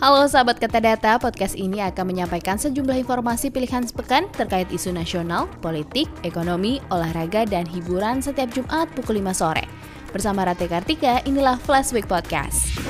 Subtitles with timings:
[0.00, 5.44] Halo sahabat Kata Data, podcast ini akan menyampaikan sejumlah informasi pilihan sepekan terkait isu nasional,
[5.60, 9.68] politik, ekonomi, olahraga, dan hiburan setiap Jumat pukul 5 sore.
[10.08, 12.80] Bersama Rate Kartika, inilah Flash Week Podcast.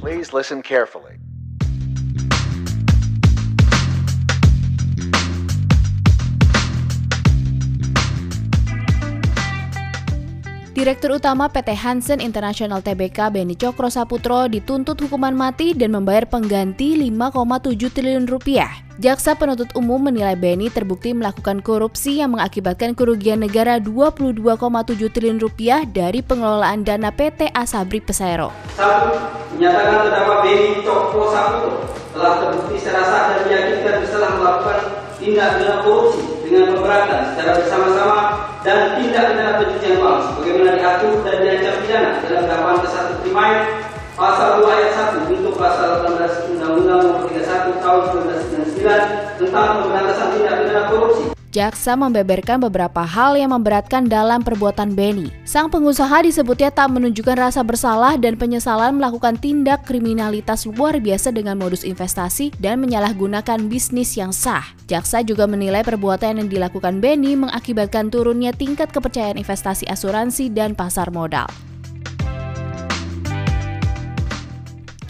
[0.00, 1.09] Please listen carefully.
[10.80, 16.96] Direktur Utama PT Hansen International Tbk Beni Cokro Saputro dituntut hukuman mati dan membayar pengganti
[16.96, 18.80] 5,7 triliun rupiah.
[18.96, 24.40] Jaksa penuntut umum menilai Beni terbukti melakukan korupsi yang mengakibatkan kerugian negara 22,7
[25.12, 28.48] triliun rupiah dari pengelolaan dana PT Asabri Pesero.
[28.72, 29.20] Satu,
[29.60, 34.80] menyatakan terdakwa Beni Cokro Saputro telah terbukti secara sah dan meyakinkan bersalah melakukan
[35.20, 38.19] tindak pidana korupsi dengan pemberatan secara bersama-sama
[38.60, 43.60] dan tindak pidana pencucian uang sebagaimana diatur dan diancam pidana dalam dakwaan ke satu primair
[44.12, 48.02] pasal 2 ayat 1 untuk pasal 18 Undang-Undang Nomor 31 Tahun
[48.76, 51.39] 1999 tentang pemberantasan tindak pidana korupsi.
[51.50, 55.34] Jaksa membeberkan beberapa hal yang memberatkan dalam perbuatan Benny.
[55.42, 61.58] Sang pengusaha disebutnya tak menunjukkan rasa bersalah dan penyesalan melakukan tindak kriminalitas luar biasa dengan
[61.58, 64.62] modus investasi dan menyalahgunakan bisnis yang sah.
[64.86, 71.10] Jaksa juga menilai perbuatan yang dilakukan Benny mengakibatkan turunnya tingkat kepercayaan investasi asuransi dan pasar
[71.10, 71.50] modal.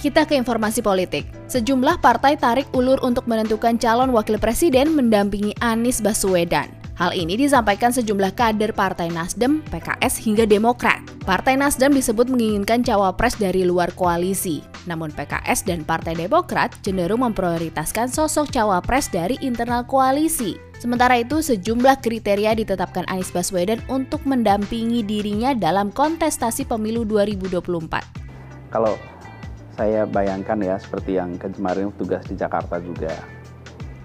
[0.00, 1.28] Kita ke informasi politik.
[1.44, 6.72] Sejumlah partai tarik ulur untuk menentukan calon wakil presiden mendampingi Anies Baswedan.
[6.96, 11.04] Hal ini disampaikan sejumlah kader Partai Nasdem, PKS hingga Demokrat.
[11.28, 14.64] Partai Nasdem disebut menginginkan cawapres dari luar koalisi.
[14.88, 20.56] Namun PKS dan Partai Demokrat cenderung memprioritaskan sosok cawapres dari internal koalisi.
[20.80, 28.72] Sementara itu, sejumlah kriteria ditetapkan Anies Baswedan untuk mendampingi dirinya dalam kontestasi pemilu 2024.
[28.72, 28.96] Kalau
[29.80, 33.16] saya bayangkan ya seperti yang kemarin tugas di Jakarta juga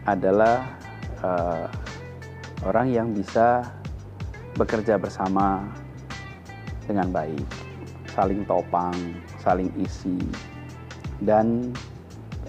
[0.08, 0.72] adalah
[1.20, 1.68] uh,
[2.64, 3.60] orang yang bisa
[4.56, 5.68] bekerja bersama
[6.88, 7.44] dengan baik,
[8.16, 8.96] saling topang,
[9.44, 10.16] saling isi,
[11.20, 11.76] dan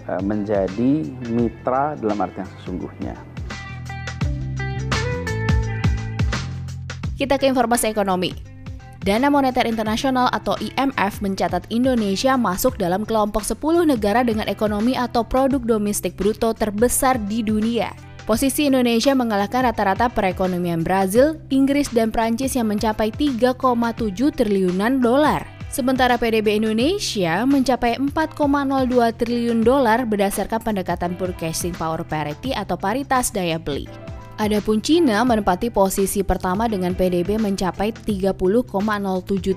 [0.07, 3.15] uh, menjadi mitra dalam arti yang sesungguhnya.
[7.19, 8.46] Kita ke informasi ekonomi.
[9.03, 15.21] Dana Moneter Internasional atau IMF mencatat Indonesia masuk dalam kelompok 10 negara dengan ekonomi atau
[15.21, 17.93] produk domestik bruto terbesar di dunia.
[18.27, 23.55] Posisi Indonesia mengalahkan rata-rata perekonomian Brazil, Inggris, dan Prancis yang mencapai 3,7
[24.35, 25.47] triliunan dolar.
[25.71, 33.59] Sementara PDB Indonesia mencapai 4,02 triliun dolar berdasarkan pendekatan purchasing power parity atau paritas daya
[33.59, 34.06] beli.
[34.37, 38.37] Adapun Cina menempati posisi pertama dengan PDB mencapai 30,07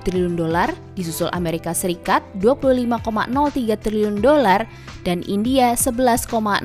[0.01, 4.65] triliun dolar, disusul Amerika Serikat 25,03 triliun dolar
[5.05, 6.65] dan India 11,66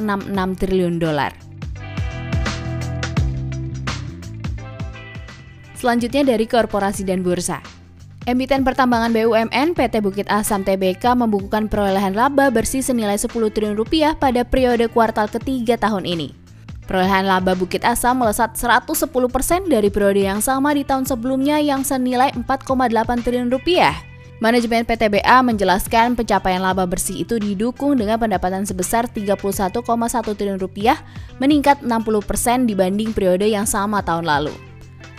[0.64, 1.36] triliun dolar.
[5.76, 7.59] Selanjutnya dari korporasi dan bursa.
[8.24, 14.16] Emiten pertambangan BUMN PT Bukit Asam Tbk membukukan perolehan laba bersih senilai 10 triliun rupiah
[14.16, 16.45] pada periode kuartal ketiga tahun ini.
[16.85, 18.94] Perolehan laba Bukit Asam melesat 110%
[19.66, 23.97] dari periode yang sama di tahun sebelumnya yang senilai 4,8 triliun rupiah.
[24.44, 29.40] Manajemen PTBA menjelaskan pencapaian laba bersih itu didukung dengan pendapatan sebesar 31,1
[30.35, 31.00] triliun rupiah,
[31.40, 34.65] meningkat 60% dibanding periode yang sama tahun lalu.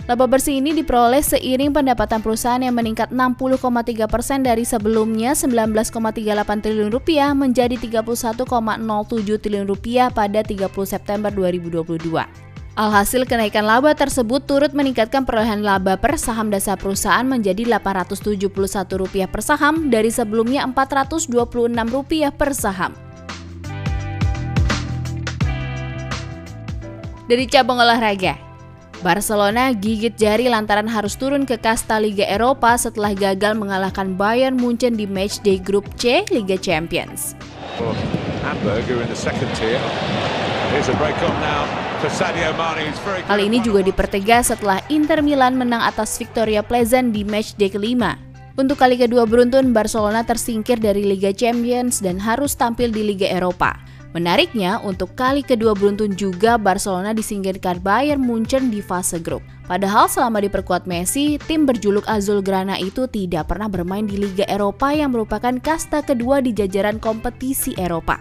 [0.07, 6.95] Laba bersih ini diperoleh seiring pendapatan perusahaan yang meningkat 60,3 persen dari sebelumnya 19,38 triliun
[6.95, 8.47] rupiah menjadi 31,07
[9.43, 12.07] triliun rupiah pada 30 September 2022.
[12.79, 19.43] Alhasil kenaikan laba tersebut turut meningkatkan perolehan laba per saham dasar perusahaan menjadi Rp871 per
[19.43, 22.95] saham dari sebelumnya Rp426 per saham.
[27.27, 28.46] Dari cabang olahraga,
[29.07, 34.99] Barcelona gigit jari lantaran harus turun ke kasta Liga Eropa setelah gagal mengalahkan Bayern Munchen
[34.99, 37.31] di matchday grup C Liga Champions.
[43.31, 48.19] Hal ini juga dipertegas setelah Inter Milan menang atas Victoria Pleasant di matchday kelima.
[48.59, 53.71] Untuk kali kedua beruntun, Barcelona tersingkir dari Liga Champions dan harus tampil di Liga Eropa.
[54.15, 59.43] Menariknya, untuk kali kedua beruntun juga Barcelona disingkirkan Bayern Munchen di fase grup.
[59.67, 64.95] Padahal selama diperkuat Messi, tim berjuluk Azul Grana itu tidak pernah bermain di Liga Eropa
[64.95, 68.15] yang merupakan kasta kedua di jajaran kompetisi Eropa.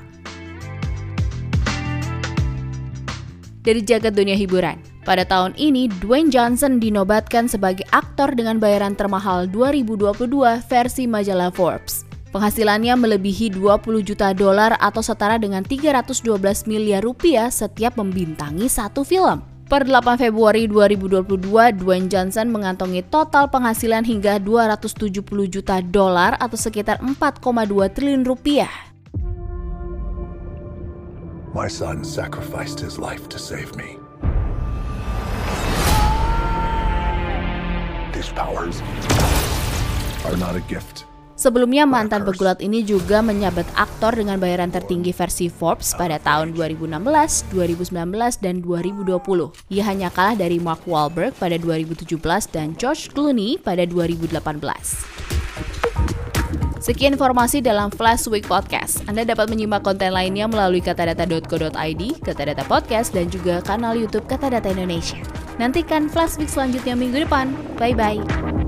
[3.66, 9.50] Dari jagat dunia hiburan, pada tahun ini Dwayne Johnson dinobatkan sebagai aktor dengan bayaran termahal
[9.50, 10.26] 2022
[10.70, 12.05] versi majalah Forbes.
[12.34, 19.46] Penghasilannya melebihi 20 juta dolar atau setara dengan 312 miliar rupiah setiap membintangi satu film.
[19.66, 27.02] Per 8 Februari 2022, Dwayne Johnson mengantongi total penghasilan hingga 270 juta dolar atau sekitar
[27.02, 28.70] 4,2 triliun rupiah.
[31.50, 33.98] My son sacrificed his life to save me.
[38.14, 38.78] These powers
[40.30, 41.10] are not a gift.
[41.36, 47.52] Sebelumnya mantan pegulat ini juga menyabat aktor dengan bayaran tertinggi versi Forbes pada tahun 2016,
[47.52, 49.52] 2019, dan 2020.
[49.68, 52.16] Ia hanya kalah dari Mark Wahlberg pada 2017
[52.48, 54.40] dan George Clooney pada 2018.
[56.80, 59.04] Sekian informasi dalam Flash Week Podcast.
[59.04, 65.18] Anda dapat menyimak konten lainnya melalui katadata.co.id, Katadata Podcast, dan juga kanal YouTube Katadata Indonesia.
[65.60, 67.52] Nantikan Flash Week selanjutnya minggu depan.
[67.76, 68.65] Bye-bye.